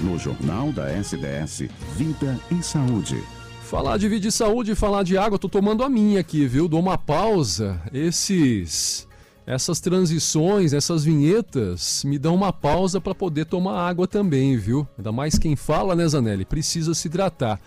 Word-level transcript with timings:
No 0.02 0.18
Jornal 0.18 0.70
da 0.72 0.90
SDS, 0.90 1.62
Vida 1.96 2.38
e 2.50 2.62
Saúde. 2.62 3.24
Falar 3.62 3.96
de 3.96 4.10
vida 4.10 4.28
e 4.28 4.30
saúde, 4.30 4.74
falar 4.74 5.04
de 5.04 5.16
água, 5.16 5.38
tô 5.38 5.48
tomando 5.48 5.82
a 5.82 5.88
minha 5.88 6.20
aqui, 6.20 6.46
viu? 6.46 6.68
Dou 6.68 6.78
uma 6.80 6.98
pausa. 6.98 7.80
Esses 7.94 9.08
essas 9.46 9.80
transições, 9.80 10.74
essas 10.74 11.02
vinhetas 11.02 12.04
me 12.04 12.18
dão 12.18 12.34
uma 12.34 12.52
pausa 12.52 13.00
para 13.00 13.14
poder 13.14 13.46
tomar 13.46 13.88
água 13.88 14.06
também, 14.06 14.58
viu? 14.58 14.86
Ainda 14.98 15.12
mais 15.12 15.38
quem 15.38 15.56
fala, 15.56 15.96
né, 15.96 16.06
Zanelli? 16.06 16.44
Precisa 16.44 16.92
se 16.92 17.08
hidratar. 17.08 17.58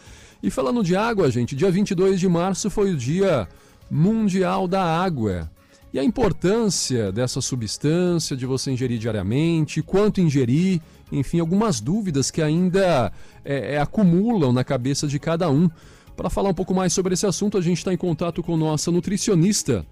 E 0.44 0.52
falando 0.52 0.84
de 0.84 0.96
água, 0.96 1.32
gente, 1.32 1.56
dia 1.56 1.72
22 1.72 2.20
de 2.20 2.30
março 2.30 2.70
foi 2.70 2.92
o 2.92 2.96
Dia 2.96 3.50
Mundial 3.90 4.68
da 4.68 4.84
Água. 4.84 5.50
E 5.92 5.98
a 5.98 6.04
importância 6.04 7.12
dessa 7.12 7.42
substância, 7.42 8.38
de 8.38 8.46
você 8.46 8.72
ingerir 8.72 9.00
diariamente, 9.00 9.82
quanto 9.82 10.22
ingerir, 10.22 10.80
enfim, 11.12 11.40
algumas 11.40 11.82
dúvidas 11.82 12.30
que 12.30 12.44
ainda 12.44 13.12
é, 13.44 13.74
é, 13.74 13.80
acumulam 13.80 14.54
na 14.54 14.64
cabeça 14.64 15.08
de 15.08 15.18
cada 15.18 15.50
um. 15.50 15.68
Para 16.16 16.30
falar 16.30 16.50
um 16.50 16.54
pouco 16.54 16.76
mais 16.76 16.94
sobre 16.94 17.14
esse 17.14 17.26
assunto, 17.26 17.58
a 17.58 17.62
gente 17.62 17.80
está 17.80 17.92
em 17.92 17.98
contato 17.98 18.44
com 18.44 18.56
nossa 18.56 18.92
nutricionista, 18.92 19.84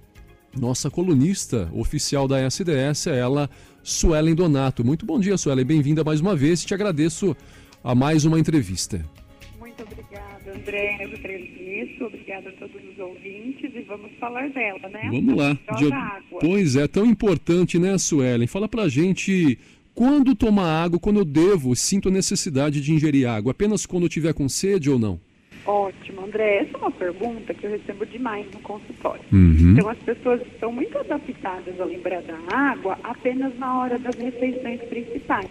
nossa 0.55 0.89
colunista 0.89 1.67
oficial 1.73 2.27
da 2.27 2.39
SDS, 2.41 3.07
é 3.07 3.17
ela, 3.17 3.49
Suelen 3.81 4.35
Donato. 4.35 4.85
Muito 4.85 5.03
bom 5.03 5.19
dia, 5.19 5.35
Suelen. 5.35 5.66
Bem-vinda 5.66 6.03
mais 6.03 6.21
uma 6.21 6.35
vez. 6.35 6.63
Te 6.63 6.75
agradeço 6.75 7.35
a 7.83 7.95
mais 7.95 8.23
uma 8.23 8.39
entrevista. 8.39 9.03
Muito 9.59 9.81
obrigada, 9.81 10.53
André. 10.53 11.56
Agradeço. 11.87 12.05
Obrigada 12.05 12.49
a 12.49 12.51
todos 12.53 12.81
os 12.89 12.99
ouvintes 12.99 13.71
e 13.73 13.81
vamos 13.81 14.11
falar 14.19 14.49
dela, 14.49 14.89
né? 14.89 15.09
Vamos 15.11 15.35
lá. 15.35 15.57
Água. 15.67 16.39
Pois 16.39 16.75
é, 16.75 16.87
tão 16.87 17.05
importante, 17.05 17.79
né, 17.79 17.97
Suelen? 17.97 18.47
Fala 18.47 18.67
pra 18.67 18.88
gente 18.88 19.57
quando 19.94 20.35
tomar 20.35 20.83
água, 20.83 20.99
quando 20.99 21.19
eu 21.19 21.25
devo, 21.25 21.75
sinto 21.75 22.09
a 22.09 22.11
necessidade 22.11 22.81
de 22.81 22.94
ingerir 22.94 23.27
água. 23.27 23.52
Apenas 23.52 23.85
quando 23.85 24.03
eu 24.03 24.09
tiver 24.09 24.33
com 24.33 24.47
sede 24.47 24.89
ou 24.89 24.99
não? 24.99 25.19
Ótimo, 25.66 26.23
André. 26.23 26.59
Essa 26.59 26.77
é 26.77 26.77
uma 26.77 26.91
pergunta 26.91 27.53
que 27.53 27.66
eu 27.66 27.71
recebo 27.71 28.05
demais 28.05 28.45
no 28.53 28.59
consultório. 28.61 29.23
Uhum. 29.33 29.73
Então, 29.73 29.89
as 29.89 29.97
pessoas 29.97 30.41
estão 30.41 30.72
muito 30.72 30.97
adaptadas 30.97 31.79
a 31.79 31.83
lembrar 31.83 32.22
da 32.22 32.38
água 32.49 32.97
apenas 33.03 33.57
na 33.57 33.79
hora 33.79 33.99
das 33.99 34.16
refeições 34.16 34.81
principais. 34.83 35.49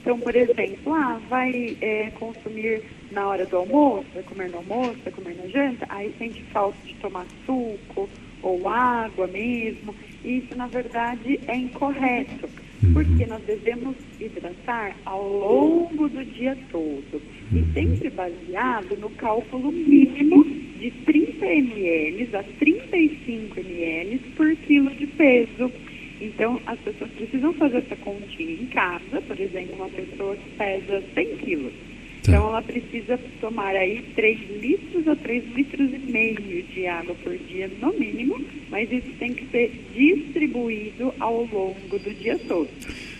Então, 0.00 0.18
por 0.18 0.34
exemplo, 0.34 0.94
ah, 0.94 1.20
vai 1.28 1.76
é, 1.80 2.10
consumir 2.18 2.82
na 3.10 3.28
hora 3.28 3.44
do 3.44 3.56
almoço, 3.58 4.06
vai 4.14 4.22
comer 4.22 4.50
no 4.50 4.58
almoço, 4.58 4.98
vai 5.04 5.12
comer 5.12 5.36
na 5.36 5.46
janta, 5.48 5.86
aí 5.88 6.12
sente 6.18 6.42
falta 6.44 6.78
de 6.86 6.94
tomar 6.94 7.26
suco 7.44 8.08
ou 8.42 8.68
água 8.68 9.26
mesmo. 9.26 9.94
Isso, 10.24 10.56
na 10.56 10.66
verdade, 10.66 11.38
é 11.46 11.56
incorreto, 11.56 12.48
Uhum. 12.82 12.94
porque 12.94 13.26
nós 13.26 13.42
devemos 13.42 13.94
hidratar 14.18 14.96
ao 15.04 15.22
longo 15.22 16.08
do 16.08 16.24
dia 16.24 16.56
todo. 16.72 17.20
E 17.52 17.62
sempre 17.74 18.08
baseado 18.08 18.96
no 18.98 19.10
cálculo 19.10 19.70
mínimo 19.70 20.44
de 20.44 20.90
30 21.04 21.44
ml 21.44 22.36
a 22.36 22.42
35 22.58 23.60
ml 23.60 24.18
por 24.34 24.56
quilo 24.56 24.90
de 24.92 25.06
peso. 25.08 25.70
Então, 26.20 26.60
as 26.66 26.78
pessoas 26.80 27.10
precisam 27.12 27.52
fazer 27.54 27.78
essa 27.78 27.96
continha 27.96 28.52
em 28.52 28.66
casa, 28.66 29.22
por 29.26 29.40
exemplo, 29.40 29.76
uma 29.76 29.88
pessoa 29.88 30.36
que 30.36 30.50
pesa 30.50 31.02
100 31.14 31.36
quilos. 31.38 31.72
Tá. 32.22 32.32
Então, 32.32 32.48
ela 32.48 32.60
precisa 32.60 33.18
tomar 33.40 33.74
aí 33.74 34.02
3 34.14 34.60
litros 34.60 35.08
a 35.08 35.16
3 35.16 35.54
litros 35.54 35.90
e 35.94 35.98
meio 35.98 36.62
de 36.64 36.86
água 36.86 37.14
por 37.14 37.36
dia, 37.38 37.70
no 37.80 37.98
mínimo, 37.98 38.38
mas 38.68 38.92
isso 38.92 39.10
tem 39.18 39.32
que 39.32 39.46
ser 39.46 39.72
distribuído 39.94 41.14
ao 41.18 41.44
longo 41.46 41.98
do 41.98 42.14
dia 42.14 42.38
todo. 42.46 42.68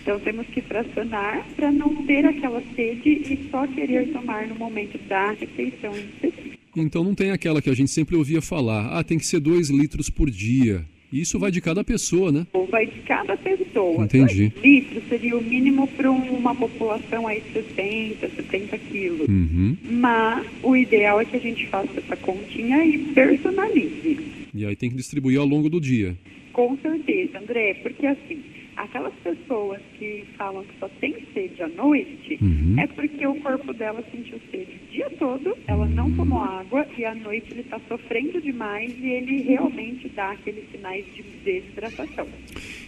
Então, 0.03 0.21
temos 0.21 0.47
que 0.49 0.61
fracionar 0.61 1.47
para 1.57 1.73
não 1.73 2.05
ter 2.05 2.27
aquela 2.27 2.63
sede 2.75 3.09
e 3.11 3.49
só 3.51 3.67
querer 3.67 4.09
tomar 4.13 4.47
no 4.47 4.55
momento 4.55 4.99
da 5.09 5.31
refeição 5.33 5.97
em 5.97 6.05
específico. 6.05 6.61
Então 6.77 7.03
não 7.03 7.15
tem 7.17 7.33
aquela 7.33 7.61
que 7.61 7.69
a 7.69 7.75
gente 7.75 7.91
sempre 7.91 8.15
ouvia 8.15 8.41
falar, 8.41 8.97
ah, 8.97 9.03
tem 9.03 9.19
que 9.19 9.27
ser 9.27 9.41
2 9.41 9.71
litros 9.71 10.09
por 10.09 10.31
dia. 10.31 10.85
Isso 11.13 11.39
vai 11.39 11.51
de 11.51 11.61
cada 11.61 11.83
pessoa, 11.83 12.31
né? 12.31 12.47
Vai 12.71 12.87
de 12.87 13.01
cada 13.01 13.37
pessoa. 13.37 14.05
Entendi. 14.05 14.49
Dois 14.49 14.65
litros 14.65 15.03
seria 15.09 15.37
o 15.37 15.43
mínimo 15.43 15.87
para 15.89 16.11
uma 16.11 16.55
população 16.55 17.27
aí 17.27 17.41
de 17.41 17.53
60, 17.53 18.29
70 18.29 18.79
quilos. 18.79 19.29
Uhum. 19.29 19.77
Mas 19.83 20.47
o 20.63 20.77
ideal 20.77 21.21
é 21.21 21.25
que 21.25 21.37
a 21.37 21.41
gente 21.41 21.67
faça 21.67 21.91
essa 21.97 22.17
continha 22.17 22.85
e 22.85 22.99
personalize. 22.99 24.19
E 24.55 24.65
aí 24.65 24.77
tem 24.77 24.91
que 24.91 24.97
distribuir 24.97 25.39
ao 25.39 25.47
longo 25.47 25.69
do 25.69 25.81
dia. 25.81 26.17
Com 26.53 26.77
certeza, 26.79 27.39
André, 27.39 27.75
porque 27.75 28.07
assim, 28.07 28.41
aquelas 28.83 29.15
pessoas 29.17 29.81
que 29.95 30.25
falam 30.37 30.65
que 30.65 30.75
só 30.79 30.89
tem 30.89 31.15
sede 31.33 31.63
à 31.63 31.69
noite, 31.69 32.39
Uhum. 32.41 32.77
é 32.79 32.87
porque 32.87 33.27
o 33.27 33.35
corpo 33.37 33.73
dela 33.75 34.03
sentiu 34.11 34.41
sede 34.51 34.77
o 34.77 34.91
dia 34.91 35.09
todo, 35.19 35.57
ela 35.67 35.87
não 35.87 36.11
tomou 36.17 36.41
água 36.41 36.87
e 36.97 37.05
à 37.05 37.15
noite 37.15 37.51
ele 37.53 37.61
está 37.61 37.79
sofrendo 37.89 38.41
demais 38.41 38.91
e 38.99 39.07
ele 39.07 39.43
realmente 39.43 40.09
dá 40.11 40.31
aqueles 40.33 40.69
sinais 40.71 41.05
de 41.15 41.23
desidratação. 41.45 42.29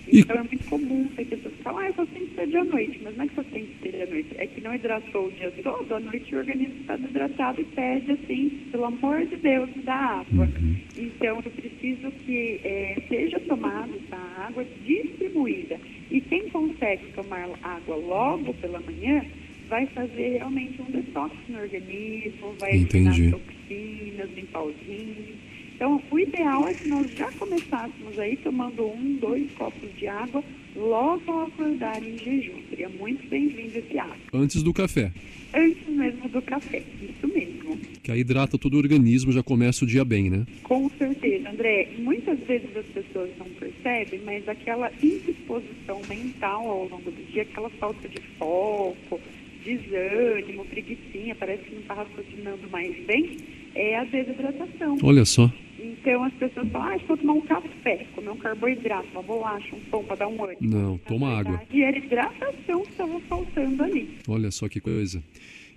E- 0.08 0.20
Então 0.20 0.36
é 0.36 0.42
muito 0.42 0.64
comum 0.64 1.06
ter 1.16 1.24
pessoas 1.26 1.54
que 1.54 1.62
falam, 1.62 1.78
ah, 1.80 1.86
eu 1.88 1.94
só 1.94 2.06
tenho 2.06 2.28
sede 2.34 2.56
à 2.56 2.64
noite, 2.64 3.00
mas 3.02 3.16
não 3.16 3.24
é 3.24 3.28
que 3.28 3.34
só 3.34 3.42
tem 3.44 3.66
sede 3.82 4.02
à 4.02 4.06
noite, 4.06 4.28
é 4.36 4.46
que 4.46 4.60
não 4.60 4.74
hidratou 4.74 5.26
o 5.26 5.30
dia 5.32 5.50
todo, 5.62 5.94
à 5.94 6.00
noite 6.00 6.34
o 6.34 6.38
organismo 6.38 6.80
está 6.80 6.96
desidratado 6.96 7.60
e 7.60 7.64
pede 7.64 8.12
assim, 8.12 8.48
pelo 8.70 8.84
amor 8.86 9.24
de 9.26 9.36
Deus, 9.36 9.70
dá 9.84 9.94
água. 9.94 10.48
Então 10.96 11.40
eu 11.44 11.50
preciso 11.50 12.10
que 12.24 12.60
eh, 12.64 12.96
seja 13.08 13.40
tomada 13.40 13.92
essa 13.96 14.16
água 14.16 14.64
distribuída. 14.82 15.78
E 16.10 16.20
quem 16.20 16.48
consegue 16.50 17.06
tomar 17.14 17.48
água 17.62 17.96
logo 17.96 18.52
pela 18.54 18.80
manhã 18.80 19.24
vai 19.68 19.86
fazer 19.86 20.38
realmente 20.38 20.82
um 20.82 20.90
detox 20.90 21.34
no 21.48 21.58
organismo, 21.58 22.54
vai 22.60 22.74
eliminar 22.74 23.14
Entendi. 23.14 23.30
toxinas, 23.30 24.30
limpar 24.36 24.64
os 24.64 24.76
rins. 24.86 25.52
Então, 25.74 26.00
o 26.10 26.18
ideal 26.18 26.68
é 26.68 26.74
que 26.74 26.86
nós 26.88 27.10
já 27.16 27.32
começássemos 27.32 28.18
aí 28.18 28.36
tomando 28.36 28.86
um, 28.86 29.16
dois 29.16 29.50
copos 29.52 29.88
de 29.98 30.06
água 30.06 30.44
logo 30.76 31.32
ao 31.32 31.46
acordar 31.46 32.02
em 32.02 32.16
jejum. 32.18 32.58
Seria 32.68 32.88
muito 32.88 33.26
bem-vindo 33.28 33.78
esse 33.78 33.98
hábito. 33.98 34.20
Antes 34.32 34.62
do 34.62 34.72
café. 34.72 35.10
Antes 35.54 35.88
mesmo 35.88 36.28
do 36.28 36.40
café, 36.42 36.82
isso 37.02 37.26
mesmo. 37.26 37.76
Que 38.02 38.12
aí 38.12 38.20
hidrata 38.20 38.58
todo 38.58 38.74
o 38.74 38.78
organismo, 38.78 39.32
já 39.32 39.42
começa 39.42 39.84
o 39.84 39.88
dia 39.88 40.04
bem, 40.04 40.30
né? 40.30 40.46
Com 40.62 40.88
certeza, 40.90 41.31
André. 41.62 41.88
Muitas 41.98 42.38
vezes 42.40 42.76
as 42.76 42.86
pessoas 42.86 43.30
não 43.38 43.46
percebem, 43.46 44.20
mas 44.24 44.48
aquela 44.48 44.90
indisposição 45.00 46.00
mental 46.08 46.68
ao 46.68 46.88
longo 46.88 47.10
do 47.10 47.32
dia, 47.32 47.42
aquela 47.42 47.70
falta 47.70 48.08
de 48.08 48.20
foco, 48.36 49.20
desânimo, 49.64 50.64
preguiçinha, 50.64 51.34
parece 51.36 51.62
que 51.62 51.74
não 51.74 51.82
está 51.82 51.94
raciocinando 51.94 52.68
mais 52.70 52.96
bem, 53.06 53.36
é 53.76 53.96
a 53.96 54.04
desidratação. 54.04 54.98
Olha 55.04 55.24
só. 55.24 55.50
Então 55.78 56.24
as 56.24 56.32
pessoas 56.34 56.68
falam, 56.70 56.94
ah, 56.94 56.98
vou 57.06 57.16
tomar 57.16 57.32
um 57.34 57.40
café, 57.42 58.06
comer 58.14 58.30
um 58.30 58.36
carboidrato, 58.36 59.06
uma 59.12 59.22
bolacha, 59.22 59.74
um 59.74 59.80
pão 59.90 60.04
para 60.04 60.16
dar 60.16 60.28
um 60.28 60.44
ânimo. 60.44 60.58
Não, 60.62 60.98
toma 60.98 61.28
Na 61.30 61.38
água. 61.38 61.56
verdade, 61.58 61.82
era 61.82 61.98
hidratação 61.98 62.82
que 62.82 62.90
estava 62.90 63.20
faltando 63.20 63.82
ali. 63.84 64.18
Olha 64.28 64.50
só 64.50 64.68
que 64.68 64.80
coisa. 64.80 65.22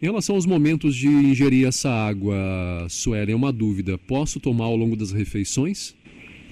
Em 0.05 0.07
relação 0.07 0.35
aos 0.35 0.45
momentos 0.45 0.95
de 0.95 1.07
ingerir 1.07 1.67
essa 1.67 1.89
água, 1.89 2.35
Suelen, 2.87 3.33
é 3.33 3.35
uma 3.35 3.51
dúvida. 3.51 3.97
Posso 3.97 4.39
tomar 4.39 4.65
ao 4.65 4.75
longo 4.75 4.95
das 4.95 5.11
refeições? 5.11 5.95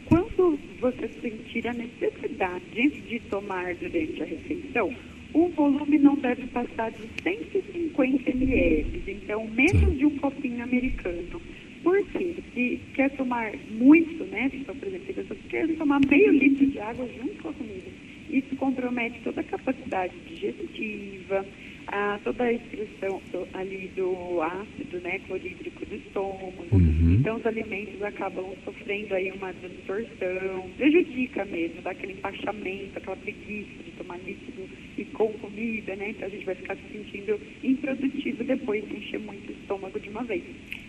Quando 0.08 0.58
você 0.82 1.08
sentir 1.22 1.68
a 1.68 1.74
necessidade 1.74 2.90
de 3.08 3.20
tomar 3.30 3.76
durante 3.76 4.24
a 4.24 4.26
refeição, 4.26 4.92
o 5.36 5.50
volume 5.50 6.00
não 6.00 6.16
deve 6.16 6.48
passar 6.48 6.94
de 6.94 7.04
150 7.22 8.32
ml, 8.32 9.04
então 9.08 9.48
menos 9.50 10.00
de 10.00 10.06
um 10.08 10.18
copinho 10.18 10.64
americano. 10.64 11.40
Por 11.84 12.04
quê? 12.08 12.34
Se 12.56 12.82
quer 12.96 13.12
tomar 13.12 13.54
muito, 13.70 14.24
né? 14.32 14.50
Então, 14.52 14.76
por 14.76 14.88
exemplo, 14.88 15.06
tem 15.06 15.14
pessoas 15.14 15.40
que 15.42 15.50
querem 15.50 15.76
tomar 15.76 16.02
meio 16.10 16.32
litro 16.32 16.66
de 16.66 16.80
água 16.80 17.08
junto 17.22 17.44
com 17.44 17.50
a 17.50 17.54
comida. 17.54 17.92
Isso 18.32 18.56
compromete 18.56 19.20
toda 19.24 19.42
a 19.42 19.44
capacidade 19.44 20.12
digestiva, 20.28 21.46
a, 21.94 22.20
toda 22.24 22.44
a 22.44 22.52
excreção 22.54 23.22
do- 23.32 23.48
ali 23.54 23.88
do 23.96 24.42
ácido 24.42 25.00
né, 25.02 25.20
clorídrico 25.28 25.86
do 25.86 25.96
estômago. 25.96 26.66
Uhum. 26.72 27.18
Então 27.20 27.38
os 27.38 27.46
alimentos 27.46 28.02
acabam 28.02 28.52
sofrendo 28.66 29.14
aí 29.14 29.32
uma 29.32 29.54
distorção, 29.54 30.70
prejudica 30.76 31.46
mesmo, 31.46 31.82
dá 31.84 31.92
aquele 31.92 32.14
empachamento, 32.14 32.98
aquela 32.98 33.16
preguiça 33.18 33.84
de 33.86 33.92
tomar 33.92 34.18
líquido 34.26 34.68
e 34.98 35.06
com 35.06 35.28
comida, 35.34 35.96
né? 35.96 36.10
Então 36.10 36.28
a 36.28 36.32
gente 36.32 36.46
vai 36.46 36.56
ficar 36.56 36.76
se 36.76 36.82
sentindo 36.92 37.40
improdutivo 37.64 38.44
depois 38.44 38.84
de 38.90 38.96
encher 38.98 39.20
muito 39.20 39.50
o 39.50 39.54
estômago 39.54 40.00
de 40.00 40.10
uma 40.10 40.24
vez. 40.24 40.44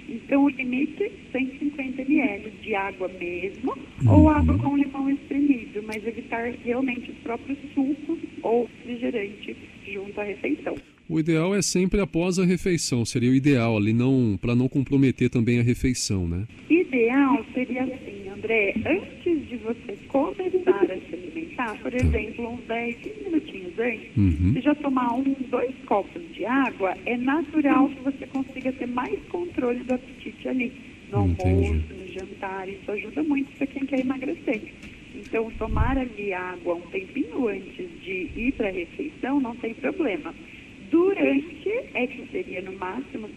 Então 0.09 0.45
o 0.45 0.49
limite 0.49 1.11
150 1.33 2.01
ml 2.03 2.51
de 2.63 2.75
água 2.75 3.09
mesmo, 3.09 3.75
ou 4.09 4.29
água 4.31 4.57
com 4.59 4.77
limão 4.77 5.11
espremido, 5.11 5.83
mas 5.83 6.07
evitar 6.07 6.51
realmente 6.65 7.11
os 7.11 7.19
próprios 7.19 7.59
sucos 7.75 8.19
ou 8.43 8.65
refrigerante 8.65 9.55
junto 9.87 10.19
à 10.21 10.25
refeição. 10.25 10.75
O 11.09 11.21
ideal 11.21 11.55
é 11.55 11.61
sempre 11.61 12.01
após 12.01 12.39
a 12.39 12.47
refeição, 12.47 13.05
seria 13.05 13.31
o 13.31 13.35
ideal 13.35 13.77
ali, 13.77 13.93
não 13.93 14.39
para 14.41 14.55
não 14.55 14.69
comprometer 14.69 15.29
também 15.29 15.61
a 15.61 15.63
refeição, 15.63 16.27
né? 16.27 16.47
Ideal 16.71 17.45
seria 17.53 17.83
assim, 17.85 18.27
André, 18.35 18.73
antes 18.87 19.47
de 19.49 19.57
você 19.59 19.99
começar 20.09 20.83
a 20.85 20.87
se 20.99 21.15
alimentar, 21.15 21.79
por 21.83 21.93
exemplo, 21.95 22.49
uns 22.55 22.65
10, 22.67 22.97
15 22.97 23.25
minutinhos 23.25 23.79
antes, 23.79 24.17
Uhum. 24.17 24.53
você 24.55 24.61
já 24.63 24.75
tomar 24.77 25.13
um, 25.15 25.25
dois 25.51 25.75
copos 25.87 26.23
de 26.33 26.47
água, 26.47 26.97
é 27.05 27.17
natural 27.19 27.89
que 27.91 28.01
você 28.03 28.27
consiga 28.27 28.73
ter 28.73 28.87
mais 28.89 29.19
controle 29.29 29.81
do 29.85 29.95
apetite 29.95 30.49
ali, 30.49 30.73
no 31.13 31.27
Entendi. 31.27 31.67
almoço, 31.67 31.95
no 31.95 32.07
jantar. 32.15 32.67
Isso 32.67 32.91
ajuda 32.91 33.23
muito 33.25 33.53
para 33.59 33.67
quem 33.67 33.85
quer 33.85 34.01
emagrecer. 34.01 34.73
Então, 35.15 35.51
tomar 35.59 35.99
ali 35.99 36.33
água 36.33 36.75
um 36.75 36.81
tempinho 36.91 37.47
antes 37.49 37.89
de 38.03 38.31
ir 38.37 38.53
para 38.57 38.69
a 38.69 38.73
refeição 38.73 39.39
não 39.41 39.55
tem 39.57 39.75
problema. 39.75 40.35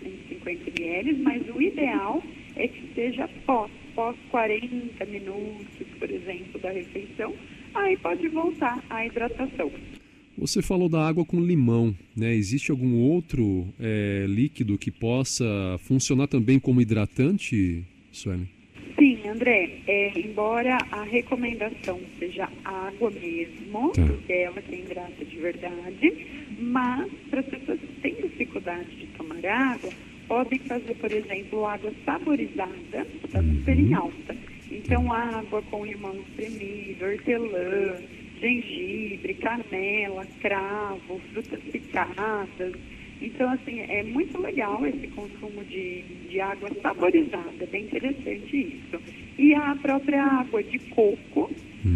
150 0.07 0.81
ml, 0.81 1.13
mas 1.23 1.55
o 1.55 1.61
ideal 1.61 2.23
é 2.55 2.67
que 2.67 2.93
seja 2.93 3.27
pós, 3.45 3.71
pós 3.93 4.15
40 4.31 5.05
minutos, 5.05 5.87
por 5.99 6.09
exemplo, 6.09 6.59
da 6.59 6.71
refeição, 6.71 7.33
aí 7.73 7.97
pode 7.97 8.27
voltar 8.29 8.83
a 8.89 9.05
hidratação. 9.05 9.71
Você 10.37 10.61
falou 10.61 10.87
da 10.87 11.07
água 11.07 11.25
com 11.25 11.39
limão, 11.39 11.95
né? 12.15 12.35
Existe 12.35 12.69
algum 12.69 12.95
outro 12.95 13.67
é, 13.79 14.25
líquido 14.27 14.77
que 14.77 14.91
possa 14.91 15.45
funcionar 15.79 16.27
também 16.27 16.59
como 16.59 16.79
hidratante, 16.79 17.83
Suelen? 18.11 18.56
André, 19.27 19.81
é, 19.87 20.19
embora 20.19 20.77
a 20.91 21.03
recomendação 21.03 21.99
seja 22.19 22.49
água 22.63 23.09
mesmo, 23.11 23.89
Tá. 23.91 24.05
porque 24.07 24.33
ela 24.33 24.61
que 24.61 24.75
hidrata 24.75 25.25
de 25.25 25.37
verdade, 25.39 26.27
mas 26.59 27.11
para 27.29 27.39
as 27.41 27.45
pessoas 27.47 27.79
que 27.79 28.01
têm 28.01 28.15
dificuldade 28.15 28.89
de 28.95 29.07
tomar 29.17 29.45
água, 29.45 29.91
podem 30.27 30.59
fazer, 30.59 30.95
por 30.95 31.11
exemplo, 31.11 31.65
água 31.65 31.91
saborizada, 32.05 33.05
que 33.05 33.25
está 33.25 33.41
super 33.41 33.79
em 33.79 33.93
alta. 33.93 34.35
Então, 34.69 35.11
água 35.13 35.61
com 35.63 35.85
limão 35.85 36.15
espremido, 36.29 37.05
hortelã, 37.05 37.95
gengibre, 38.39 39.33
canela, 39.35 40.25
cravo, 40.41 41.19
frutas 41.31 41.59
picadas. 41.71 42.73
Então, 43.21 43.49
assim, 43.51 43.79
é 43.81 44.03
muito 44.03 44.39
legal 44.41 44.85
esse 44.85 45.07
consumo 45.07 45.63
de, 45.65 46.03
de 46.29 46.39
água 46.39 46.69
saborizada, 46.81 47.51
é 47.63 47.65
bem 47.65 47.83
interessante 47.85 48.55
isso. 48.57 49.01
E 49.37 49.53
a 49.53 49.75
própria 49.75 50.23
água 50.23 50.61
de 50.63 50.79
coco 50.89 51.49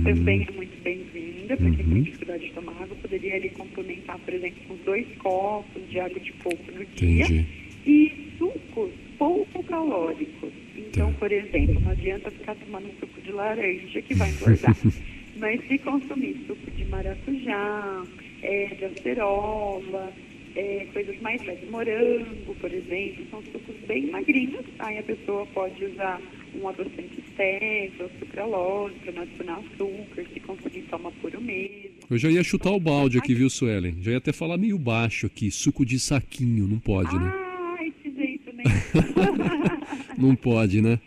também 0.04 0.46
é 0.48 0.52
muito 0.52 0.82
bem-vinda 0.84 1.58
para 1.58 1.70
quem 1.72 1.86
tem 1.86 2.02
dificuldade 2.04 2.46
de 2.48 2.54
tomar 2.54 2.74
água. 2.82 2.96
Poderia 2.96 3.36
ali 3.36 3.50
complementar, 3.50 4.18
por 4.20 4.34
exemplo, 4.34 4.62
com 4.68 4.76
dois 4.86 5.08
copos 5.18 5.90
de 5.90 6.00
água 6.00 6.20
de 6.20 6.32
coco 6.34 6.72
no 6.72 6.86
dia. 6.86 7.24
Entendi. 7.26 7.46
E 7.86 8.32
sucos 8.38 8.92
pouco 9.18 9.64
calóricos. 9.64 10.52
Então, 10.76 11.12
Tá. 11.14 11.20
por 11.20 11.32
exemplo, 11.32 11.80
não 11.82 11.92
adianta 11.92 12.32
ficar 12.32 12.56
tomando 12.56 12.90
suco 13.00 13.22
de 13.22 13.32
laranja 13.32 14.02
que 14.02 14.14
vai 14.16 14.30
engordar. 14.30 14.76
Mas 15.38 15.62
se 15.68 15.78
consumir 15.80 16.36
suco 16.48 16.70
de 16.72 16.86
maracujá, 16.86 18.04
é, 18.42 18.66
de 18.76 18.86
acerola, 18.86 20.14
é, 20.56 20.88
coisas 20.94 21.20
mais 21.22 21.42
leves, 21.44 21.70
morango, 21.70 22.56
por 22.56 22.72
exemplo, 22.74 23.26
são 23.30 23.42
sucos 23.44 23.76
bem 23.88 24.10
magrinhos. 24.12 24.66
Aí 24.80 24.98
a 24.98 25.04
pessoa 25.04 25.46
pode 25.48 25.84
usar 25.86 26.22
um 26.56 26.68
adoçante 26.68 27.24
stevia 27.32 27.92
ou 28.00 28.10
sucralose 28.20 28.96
para 28.96 29.12
não 29.14 29.22
adicionar 29.24 29.60
açúcar, 29.60 30.26
se 30.34 30.40
conseguir 30.42 30.82
toma 30.84 31.12
puro 31.14 31.42
mesmo. 31.42 31.92
Eu 32.10 32.18
já 32.18 32.30
ia 32.30 32.44
chutar 32.44 32.72
o 32.72 32.80
balde 32.80 33.18
aqui, 33.18 33.34
viu, 33.34 33.50
Suelen? 33.50 33.98
Já 34.02 34.12
ia 34.12 34.18
até 34.18 34.34
falar 34.34 34.58
meio 34.58 34.78
baixo 34.78 35.26
aqui, 35.26 35.50
suco 35.50 35.86
de 35.86 36.00
saquinho, 36.00 36.68
não 36.68 36.80
pode, 36.80 37.16
né? 37.18 37.32
Ai, 37.80 37.94
que 38.02 38.12
jeito, 38.12 38.56
né? 38.56 38.64
Não 40.18 40.36
pode, 40.36 40.82
né? 40.82 41.00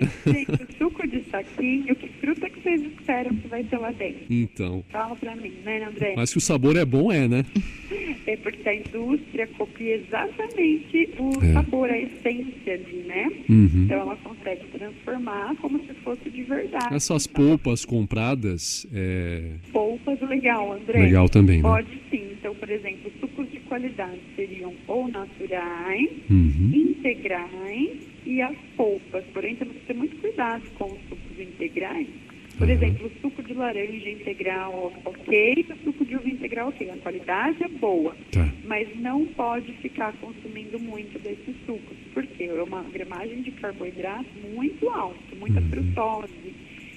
Gente, 0.26 0.76
suco 0.78 1.03
de 1.18 1.30
saquinho, 1.30 1.94
que 1.96 2.08
fruta 2.20 2.48
que 2.50 2.60
vocês 2.62 2.82
esperam 2.82 3.34
que 3.36 3.48
vai 3.48 3.64
ter 3.64 3.78
lá 3.78 3.90
dentro? 3.92 4.24
Então. 4.30 4.84
Fala 4.90 5.14
pra 5.16 5.34
mim, 5.36 5.52
né, 5.64 5.84
André? 5.84 6.14
Mas 6.16 6.32
que 6.32 6.38
o 6.38 6.40
sabor 6.40 6.76
é 6.76 6.84
bom, 6.84 7.10
é, 7.12 7.28
né? 7.28 7.44
É 8.26 8.36
porque 8.38 8.66
a 8.66 8.74
indústria 8.74 9.46
copia 9.48 9.96
exatamente 9.96 11.10
o 11.18 11.44
É. 11.44 11.52
sabor, 11.52 11.90
a 11.90 11.98
essência 11.98 12.72
ali, 12.72 13.04
né? 13.06 13.30
Uhum. 13.50 13.70
Então 13.84 13.98
ela 14.00 14.16
consegue 14.16 14.64
transformar 14.68 15.54
como 15.56 15.78
se 15.80 15.92
fosse 16.02 16.30
de 16.30 16.42
verdade. 16.42 16.94
Essas 16.94 17.26
polpas 17.26 17.84
compradas, 17.84 18.86
é 18.94 19.50
Polpas, 19.72 20.18
legal, 20.22 20.72
André. 20.72 21.00
legal 21.02 21.28
também, 21.28 21.58
né? 21.58 21.62
Pode 21.68 21.88
sim. 22.10 22.23
Por 22.64 22.70
exemplo, 22.72 23.12
sucos 23.20 23.50
de 23.50 23.60
qualidade 23.60 24.22
seriam 24.34 24.74
ou 24.86 25.06
naturais, 25.06 26.08
Uhum. 26.30 26.70
integrais 26.72 28.08
e 28.24 28.40
as 28.40 28.56
polpas. 28.74 29.22
Porém, 29.34 29.54
temos 29.56 29.76
que 29.76 29.82
ter 29.84 29.92
muito 29.94 30.16
cuidado 30.16 30.70
com 30.70 30.94
os 30.94 31.02
sucos 31.06 31.38
integrais. 31.38 32.08
Por 32.56 32.66
Uhum. 32.66 32.74
exemplo, 32.74 33.06
o 33.08 33.20
suco 33.20 33.42
de 33.42 33.52
laranja 33.52 34.08
integral, 34.08 34.94
ok, 35.04 35.54
o 35.74 35.84
suco 35.84 36.06
de 36.06 36.16
uva 36.16 36.26
integral, 36.26 36.68
ok. 36.68 36.88
A 36.88 36.96
qualidade 36.96 37.62
é 37.62 37.68
boa, 37.68 38.16
Tá. 38.32 38.50
mas 38.64 38.88
não 38.98 39.26
pode 39.26 39.74
ficar 39.82 40.14
consumindo 40.14 40.80
muito 40.80 41.18
desses 41.18 41.54
sucos, 41.66 41.98
porque 42.14 42.44
é 42.44 42.62
uma 42.62 42.82
gramagem 42.84 43.42
de 43.42 43.50
carboidrato 43.52 44.38
muito 44.38 44.88
alta, 44.88 45.36
muita 45.36 45.60
Uhum. 45.60 45.68
frutose. 45.68 46.54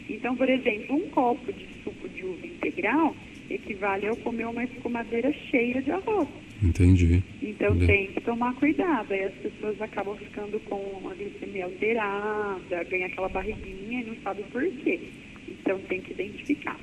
Então, 0.09 0.37
por 0.37 0.49
exemplo, 0.49 0.95
um 0.95 1.09
copo 1.09 1.51
de 1.51 1.67
suco 1.83 2.07
de 2.07 2.23
uva 2.23 2.47
integral 2.47 3.13
equivale 3.49 4.05
a 4.05 4.09
eu 4.09 4.15
comer 4.17 4.45
uma 4.47 4.63
escumadeira 4.63 5.31
cheia 5.49 5.81
de 5.81 5.91
arroz. 5.91 6.27
Entendi. 6.63 7.21
Então 7.41 7.69
Entendi. 7.75 7.85
tem 7.87 8.07
que 8.07 8.21
tomar 8.21 8.53
cuidado. 8.55 9.11
Aí 9.13 9.23
as 9.25 9.33
pessoas 9.35 9.79
acabam 9.81 10.15
ficando 10.17 10.59
com 10.61 11.07
a 11.09 11.13
glicemia 11.13 11.65
alterada, 11.65 12.83
ganha 12.89 13.05
aquela 13.07 13.29
barriguinha 13.29 14.01
e 14.01 14.05
não 14.05 14.15
sabe 14.23 14.43
por 14.51 14.63
quê. 14.83 14.99
Então 15.47 15.79
tem 15.87 16.01
que 16.01 16.11
identificar. 16.13 16.77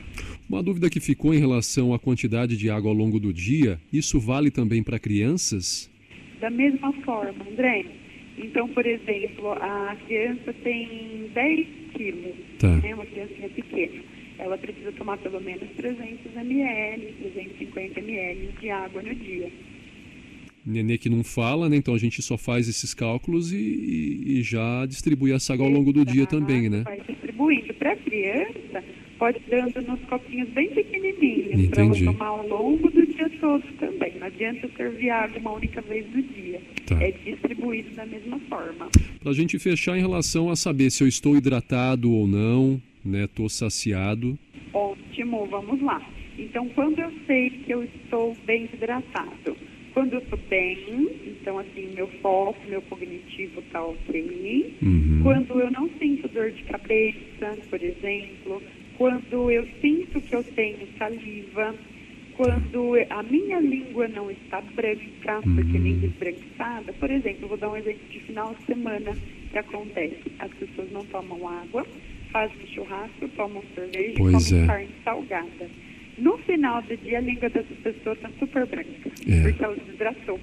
Uma 0.48 0.62
dúvida 0.62 0.88
que 0.90 1.00
ficou 1.00 1.34
em 1.34 1.38
relação 1.38 1.92
à 1.94 1.98
quantidade 1.98 2.56
de 2.56 2.70
água 2.70 2.90
ao 2.90 2.96
longo 2.96 3.18
do 3.18 3.32
dia, 3.32 3.78
isso 3.92 4.20
vale 4.20 4.50
também 4.50 4.82
para 4.82 4.98
crianças? 4.98 5.90
Da 6.40 6.50
mesma 6.50 6.92
forma, 7.02 7.44
André. 7.50 7.84
Então, 8.36 8.68
por 8.68 8.84
exemplo, 8.84 9.52
a 9.52 9.96
criança 10.06 10.52
tem 10.64 11.30
10 11.32 11.66
quilos, 11.94 12.34
Tá. 12.58 12.76
né, 12.76 12.94
uma 12.94 13.06
criancinha 13.06 13.48
pequena. 13.48 14.02
Ela 14.38 14.58
precisa 14.58 14.90
tomar 14.92 15.16
pelo 15.18 15.40
menos 15.40 15.68
300 15.76 16.34
ml, 16.36 17.12
350 17.20 18.00
ml 18.00 18.48
de 18.60 18.70
água 18.70 19.02
no 19.02 19.14
dia. 19.14 19.50
Nenê 20.66 20.96
que 20.96 21.08
não 21.10 21.22
fala, 21.22 21.68
né? 21.68 21.76
Então 21.76 21.94
a 21.94 21.98
gente 21.98 22.22
só 22.22 22.38
faz 22.38 22.68
esses 22.68 22.94
cálculos 22.94 23.52
e, 23.52 23.56
e- 23.56 24.38
e 24.38 24.42
já 24.42 24.86
distribui 24.86 25.32
essa 25.32 25.52
água 25.52 25.66
ao 25.66 25.72
longo 25.72 25.92
do 25.92 26.04
dia 26.04 26.26
também, 26.26 26.68
né? 26.70 26.82
Vai 26.84 27.00
distribuindo. 27.06 27.74
Para 27.74 27.94
criança, 27.96 28.82
pode 29.18 29.38
dando 29.48 29.82
nos 29.82 30.00
copinhos 30.08 30.48
bem 30.50 30.70
pequenininhos, 30.70 31.68
para 31.68 31.82
ela 31.82 31.94
tomar 31.94 32.26
ao 32.28 32.48
longo 32.48 32.90
do 32.90 33.06
dia 33.06 33.28
todo 33.40 33.62
também. 33.78 34.14
Não 34.18 34.26
adianta 34.26 34.68
servir 34.74 35.10
água 35.10 35.38
uma 35.38 35.52
única 35.52 35.82
vez 35.82 36.06
no 36.14 36.22
dia. 36.22 36.62
Tá. 36.86 37.00
É 37.02 37.10
distribuído 37.10 37.94
da 37.94 38.06
mesma 38.06 38.38
forma. 38.48 38.88
Para 39.20 39.30
a 39.30 39.34
gente 39.34 39.58
fechar 39.58 39.98
em 39.98 40.00
relação 40.00 40.48
a 40.48 40.56
saber 40.56 40.90
se 40.90 41.04
eu 41.04 41.08
estou 41.08 41.36
hidratado 41.36 42.10
ou 42.10 42.26
não, 42.26 42.80
né? 43.04 43.26
Tô 43.26 43.48
saciado. 43.48 44.38
Ótimo, 44.72 45.46
vamos 45.46 45.80
lá. 45.82 46.00
Então, 46.38 46.68
quando 46.70 46.98
eu 46.98 47.12
sei 47.26 47.50
que 47.50 47.72
eu 47.72 47.84
estou 47.84 48.36
bem 48.44 48.68
hidratado, 48.72 49.56
quando 49.92 50.14
eu 50.14 50.18
estou 50.18 50.38
bem, 50.48 51.08
então 51.24 51.58
assim, 51.58 51.92
meu 51.94 52.08
foco, 52.20 52.58
meu 52.68 52.82
cognitivo 52.82 53.60
está 53.60 53.84
ok. 53.84 54.76
Uhum. 54.82 55.20
Quando 55.22 55.60
eu 55.60 55.70
não 55.70 55.88
sinto 56.00 56.26
dor 56.28 56.50
de 56.50 56.64
cabeça, 56.64 57.56
por 57.70 57.80
exemplo, 57.80 58.60
quando 58.98 59.50
eu 59.50 59.64
sinto 59.80 60.20
que 60.20 60.34
eu 60.34 60.42
tenho 60.42 60.88
saliva, 60.98 61.74
quando 62.36 62.94
a 63.10 63.22
minha 63.22 63.60
língua 63.60 64.08
não 64.08 64.28
está 64.30 64.60
branca, 64.60 65.40
porque 65.42 65.78
língua 65.78 66.08
esbranquiçada, 66.08 66.92
por 66.94 67.10
exemplo, 67.10 67.48
vou 67.48 67.56
dar 67.56 67.70
um 67.70 67.76
exemplo 67.76 68.08
de 68.10 68.20
final 68.20 68.52
de 68.54 68.66
semana 68.66 69.12
que 69.52 69.58
acontece. 69.58 70.22
As 70.40 70.52
pessoas 70.54 70.90
não 70.90 71.04
tomam 71.06 71.48
água, 71.48 71.86
fazem 72.34 72.66
churrasco, 72.66 73.28
tomam 73.36 73.62
cerveja 73.76 74.14
Pois 74.18 74.50
e 74.50 74.50
comem 74.50 74.64
é. 74.64 74.66
carne 74.66 74.88
salgada. 75.04 75.70
No 76.18 76.36
final 76.38 76.82
do 76.82 76.96
dia, 76.96 77.18
a 77.18 77.20
língua 77.20 77.48
dessa 77.48 77.74
pessoa 77.82 78.14
está 78.14 78.28
super 78.40 78.66
branca, 78.66 79.08
É. 79.28 79.42
porque 79.42 79.64
ela 79.64 79.76
desidratou. 79.76 80.40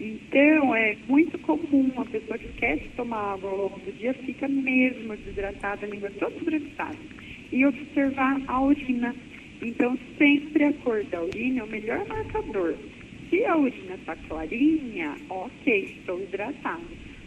Então, 0.00 0.74
é 0.76 0.96
muito 1.08 1.38
comum 1.38 1.90
a 1.96 2.04
pessoa 2.04 2.36
que 2.36 2.46
esquece 2.46 2.82
de 2.82 2.88
tomar 2.90 3.34
água 3.34 3.50
ao 3.50 3.56
longo 3.56 3.80
do 3.80 3.92
dia 3.92 4.12
fica 4.12 4.46
mesmo 4.48 5.16
desidratada, 5.16 5.86
a 5.86 5.88
língua 5.88 6.10
toda 6.18 6.36
esbranquiçada. 6.36 6.96
E 7.52 7.64
observar 7.64 8.40
a 8.46 8.60
urina. 8.60 9.14
Então, 9.62 9.96
sempre 10.18 10.64
a 10.64 10.72
cor 10.74 11.02
da 11.04 11.22
urina 11.22 11.60
é 11.60 11.64
o 11.64 11.68
melhor 11.68 12.06
marcador. 12.06 12.74
Se 13.30 13.44
a 13.46 13.56
urina 13.56 13.94
está 13.94 14.14
clarinha, 14.28 15.14
ok, 15.30 15.96
estou 15.98 16.20
hidratado. 16.20 16.82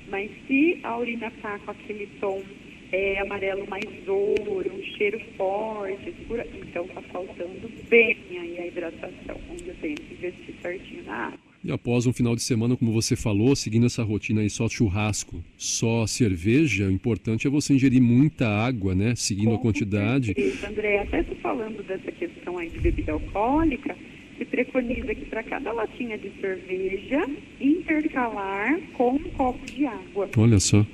Mas 0.10 0.30
se 0.48 0.80
a 0.84 0.98
urina 0.98 1.28
está 1.28 1.58
com 1.60 1.72
aquele 1.72 2.08
tom 2.20 2.44
é, 2.92 3.20
amarelo 3.20 3.68
mais 3.68 3.86
ouro, 4.08 4.72
um 4.74 4.84
cheiro 4.98 5.20
forte, 5.36 6.10
escura, 6.10 6.48
então 6.54 6.86
está 6.86 7.02
faltando 7.04 7.70
bem 7.90 8.18
aí 8.32 8.60
a 8.60 8.68
hidratação, 8.68 9.38
onde 9.52 9.68
eu 9.68 9.76
tenho 9.82 9.96
que 9.96 10.14
investir 10.14 10.56
certinho 10.62 11.04
na 11.04 11.28
água. 11.28 11.48
E 11.64 11.72
após 11.72 12.06
um 12.06 12.14
final 12.14 12.36
de 12.36 12.44
semana, 12.44 12.78
como 12.78 12.94
você 12.94 13.16
falou, 13.16 13.56
seguindo 13.56 13.88
essa 13.88 14.04
rotina 14.04 14.42
aí, 14.42 14.50
só 14.50 14.70
churrasco, 14.70 15.44
só 15.58 16.08
cerveja, 16.08 16.88
o 16.88 16.92
importante 16.92 17.46
é 17.48 17.50
você 17.50 17.74
ingerir 17.74 18.02
muita 18.02 18.48
água, 18.48 18.96
né? 18.96 19.16
Seguindo 19.16 19.54
a 19.54 19.58
quantidade. 19.58 20.34
Isso, 20.38 20.66
André, 20.66 21.00
até 21.00 21.24
falando 21.42 21.86
dessa 21.86 22.12
questão 22.12 22.58
aí 22.58 22.70
de 22.70 22.80
bebida 22.80 23.12
alcoólica, 23.12 23.98
se 24.38 24.46
preconiza 24.46 25.14
que 25.14 25.26
para 25.26 25.44
cada 25.44 25.74
latinha 25.74 26.18
de 26.18 26.32
cerveja, 26.40 27.28
intercalar 27.60 28.80
com 28.94 29.16
um 29.16 29.24
copo 29.32 29.66
de 29.66 29.86
água. 29.86 30.30
Olha 30.38 30.60
só. 30.60 30.86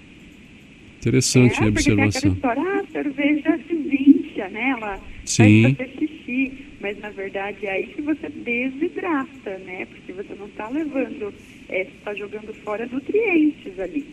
Interessante 1.10 1.60
é, 1.62 1.66
a 1.66 1.68
observação. 1.68 2.34
história, 2.34 2.62
ah, 2.64 2.80
a 2.80 2.92
cerveja 2.92 3.58
desincha, 3.58 4.50
né? 4.50 4.70
Ela 4.78 5.02
Sim. 5.26 5.64
faz 5.64 5.78
fazer 5.78 5.98
xixi, 6.00 6.52
mas 6.80 6.98
na 7.00 7.10
verdade 7.10 7.66
é 7.66 7.72
aí 7.72 7.88
que 7.88 8.02
você 8.02 8.30
desidrata, 8.30 9.58
né? 9.60 9.86
Porque 9.86 10.14
você 10.14 10.34
não 10.36 10.48
está 10.48 10.70
levando, 10.70 11.34
é, 11.70 11.84
você 11.86 11.92
está 11.98 12.14
jogando 12.16 12.54
fora 12.64 12.86
nutrientes 12.88 13.78
ali. 13.80 14.06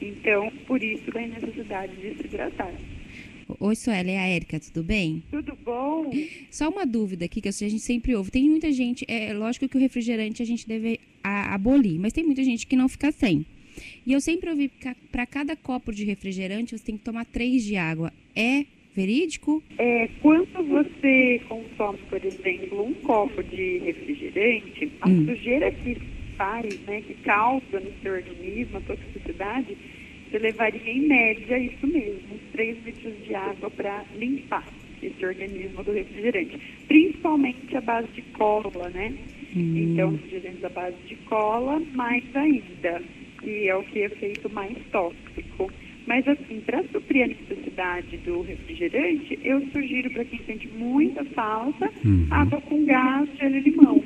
Então, 0.00 0.50
por 0.66 0.82
isso 0.82 1.10
tem 1.12 1.28
necessidade 1.28 1.92
de 1.96 2.14
se 2.16 2.26
hidratar. 2.26 2.72
Oi, 3.60 3.74
Suela, 3.74 4.10
é 4.10 4.18
a 4.18 4.26
Érica, 4.28 4.60
tudo 4.60 4.84
bem? 4.84 5.22
Tudo 5.30 5.56
bom? 5.64 6.10
Só 6.50 6.68
uma 6.68 6.84
dúvida 6.86 7.24
aqui 7.24 7.40
que 7.40 7.48
a 7.48 7.52
gente 7.52 7.78
sempre 7.80 8.14
ouve. 8.14 8.30
Tem 8.30 8.48
muita 8.48 8.70
gente, 8.72 9.04
é 9.08 9.32
lógico 9.32 9.68
que 9.68 9.76
o 9.76 9.80
refrigerante 9.80 10.42
a 10.42 10.46
gente 10.46 10.68
deve 10.68 11.00
a- 11.24 11.54
abolir, 11.54 11.98
mas 11.98 12.12
tem 12.12 12.24
muita 12.24 12.44
gente 12.44 12.66
que 12.66 12.76
não 12.76 12.88
fica 12.88 13.10
sem. 13.10 13.44
E 14.06 14.12
eu 14.12 14.20
sempre 14.20 14.50
ouvi 14.50 14.68
que 14.68 14.88
para 15.10 15.26
cada 15.26 15.56
copo 15.56 15.92
de 15.92 16.04
refrigerante 16.04 16.76
você 16.76 16.84
tem 16.84 16.96
que 16.96 17.04
tomar 17.04 17.24
três 17.26 17.62
de 17.64 17.76
água. 17.76 18.12
É 18.36 18.64
verídico? 18.94 19.62
É, 19.78 20.08
quando 20.20 20.48
você 20.66 21.40
consome, 21.48 21.98
por 22.10 22.24
exemplo, 22.24 22.84
um 22.84 22.94
copo 22.94 23.42
de 23.44 23.78
refrigerante, 23.78 24.90
a 25.02 25.08
Hum. 25.08 25.24
sujeira 25.26 25.70
que 25.70 25.96
faz, 26.36 26.64
né, 26.86 27.00
que 27.02 27.14
causa 27.22 27.80
no 27.80 27.92
seu 28.02 28.12
organismo 28.14 28.78
a 28.78 28.80
toxicidade, 28.80 29.76
você 30.30 30.38
levaria 30.38 30.80
em 30.90 31.06
média 31.06 31.58
isso 31.58 31.86
mesmo, 31.86 32.34
uns 32.34 32.52
3 32.52 32.76
litros 32.84 33.24
de 33.24 33.34
água 33.34 33.70
para 33.70 34.04
limpar 34.16 34.66
esse 35.02 35.24
organismo 35.24 35.82
do 35.84 35.92
refrigerante. 35.92 36.58
Principalmente 36.88 37.76
a 37.76 37.80
base 37.80 38.08
de 38.14 38.22
cola, 38.36 38.90
né? 38.90 39.14
Então, 39.54 40.10
refrigerantes 40.10 40.64
à 40.64 40.68
base 40.70 40.96
de 41.06 41.14
cola, 41.28 41.80
mais 41.94 42.24
ainda, 42.34 43.02
que 43.40 43.68
é 43.68 43.74
o 43.76 43.82
que 43.84 44.00
é 44.02 44.08
feito 44.10 44.48
mais 44.50 44.76
tóxico. 44.92 45.70
Mas, 46.06 46.26
assim, 46.26 46.60
para 46.64 46.82
suprir 46.88 47.24
a 47.24 47.26
necessidade 47.28 48.16
do 48.18 48.40
refrigerante, 48.42 49.38
eu 49.44 49.60
sugiro 49.72 50.10
para 50.10 50.24
quem 50.24 50.40
sente 50.46 50.66
muita 50.68 51.22
falta, 51.26 51.90
Uhum. 52.04 52.26
água 52.30 52.60
com 52.62 52.84
gás, 52.86 53.28
gelo 53.38 53.56
e 53.56 53.60
limão. 53.60 54.02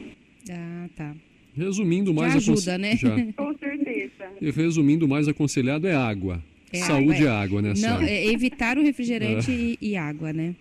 Ah, 0.50 0.88
tá. 0.96 1.14
Resumindo, 1.56 2.12
mais 2.12 2.34
ajuda, 2.34 2.74
aconse- 2.74 2.78
né? 2.78 2.96
Já. 2.96 3.10
Com 3.36 3.56
certeza. 3.58 4.10
E 4.40 4.50
resumindo, 4.50 5.06
o 5.06 5.08
mais 5.08 5.28
aconselhado 5.28 5.86
é 5.86 5.94
água. 5.94 6.42
É 6.72 6.78
Saúde 6.78 7.24
é 7.24 7.28
água, 7.28 7.42
água, 7.60 7.62
né, 7.62 7.74
Não, 7.76 8.00
é 8.00 8.26
evitar 8.32 8.78
o 8.78 8.82
refrigerante 8.82 9.50
e, 9.52 9.78
e 9.80 9.94
água, 9.96 10.32
né? 10.32 10.54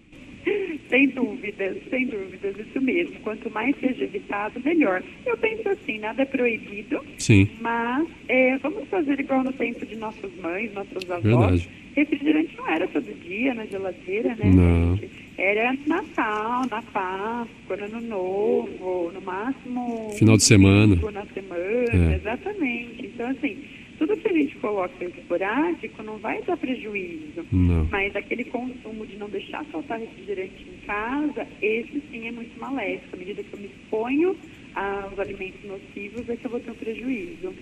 Sem 0.92 1.08
dúvidas, 1.08 1.78
sem 1.90 2.06
dúvidas, 2.06 2.56
isso 2.60 2.80
mesmo. 2.82 3.16
Quanto 3.22 3.50
mais 3.50 3.76
seja 3.80 4.04
evitado, 4.04 4.60
melhor. 4.64 5.02
Eu 5.26 5.36
penso 5.38 5.68
assim, 5.70 5.98
nada 6.00 6.22
é 6.22 6.26
proibido, 6.26 7.02
Sim, 7.18 7.48
mas 7.60 8.08
é, 8.28 8.58
vamos 8.60 8.88
fazer 8.90 9.20
igual 9.20 9.44
no 9.44 9.54
tempo 9.54 9.86
de 9.86 9.96
nossas 9.96 10.32
mães, 10.42 10.72
nossos 10.74 11.10
avós. 11.10 11.24
Verdade. 11.24 11.70
Refrigerante 11.96 12.56
não 12.58 12.70
era 12.70 12.88
todo 12.88 13.20
dia 13.24 13.54
na 13.54 13.66
geladeira, 13.66 14.36
né? 14.36 14.52
Não. 14.54 14.96
gente? 14.98 15.12
Era 15.38 15.74
Natal, 15.88 16.62
na 16.70 16.82
Páscoa, 16.84 17.78
no 17.78 17.84
Ano 17.86 18.02
Novo, 18.02 19.12
no 19.14 19.22
máximo. 19.22 20.12
Final 20.18 20.38
de 20.38 20.44
semana. 20.44 20.96
Na 21.12 21.26
semana, 21.26 22.14
É. 22.14 22.16
exatamente. 22.16 23.06
Então, 23.08 23.28
assim, 23.30 23.58
tudo 24.02 24.18
que 24.18 24.28
a 24.28 24.34
gente 24.34 24.56
coloca 24.56 25.06
esporádico 25.06 26.02
não 26.02 26.18
vai 26.18 26.42
dar 26.42 26.58
prejuízo. 26.58 27.46
não. 27.52 27.88
Mas 27.92 28.16
aquele 28.16 28.44
consumo 28.46 29.06
de 29.06 29.16
não 29.16 29.30
deixar 29.30 29.64
faltar 29.66 30.00
refrigerante 30.00 30.56
em 30.68 30.86
casa, 30.88 31.48
esse 31.62 32.02
sim 32.12 32.28
é 32.28 32.32
muito 32.32 32.60
maléfico. 32.60 33.16
À 33.16 33.18
medida 33.18 33.44
que 33.44 33.54
eu 33.54 33.60
me 33.60 33.68
exponho 33.68 34.36
aos 34.74 35.20
alimentos 35.20 35.64
nocivos, 35.64 36.28
é 36.28 36.36
que 36.36 36.46
eu 36.46 36.50
vou 36.50 36.60
ter 36.60 36.72
um 36.72 36.76
prejuízo. 36.76 37.54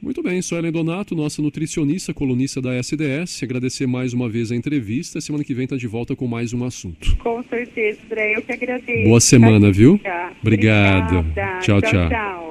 Muito 0.00 0.22
bem, 0.22 0.40
sou 0.40 0.56
Ellen 0.56 0.72
Donato, 0.72 1.14
nossa 1.14 1.42
nutricionista, 1.42 2.14
colunista 2.14 2.62
da 2.62 2.74
SDS. 2.74 3.42
Agradecer 3.42 3.86
mais 3.86 4.14
uma 4.14 4.30
vez 4.30 4.50
a 4.50 4.56
entrevista. 4.56 5.20
Semana 5.20 5.44
que 5.44 5.52
vem 5.52 5.64
está 5.64 5.76
de 5.76 5.86
volta 5.86 6.16
com 6.16 6.26
mais 6.26 6.54
um 6.54 6.64
assunto. 6.64 7.16
Com 7.18 7.42
certeza, 7.42 8.00
André, 8.06 8.34
eu 8.36 8.42
que 8.42 8.52
agradeço. 8.52 9.08
Boa 9.08 9.20
semana, 9.20 9.70
viu? 9.70 9.98
Tchau. 9.98 10.30
Obrigado. 10.40 11.18
Obrigada. 11.18 11.60
Tchau, 11.60 11.82
tchau. 11.82 12.08
tchau. 12.08 12.45